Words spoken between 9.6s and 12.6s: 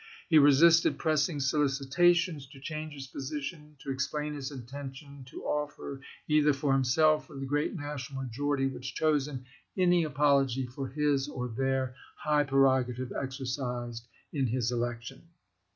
any apology for his or their high pre